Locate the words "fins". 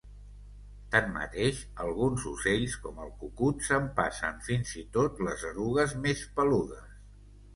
4.49-4.73